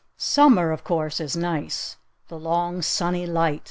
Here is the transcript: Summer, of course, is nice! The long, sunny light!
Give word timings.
Summer, 0.17 0.71
of 0.71 0.83
course, 0.83 1.19
is 1.19 1.37
nice! 1.37 1.95
The 2.27 2.39
long, 2.39 2.81
sunny 2.81 3.27
light! 3.27 3.59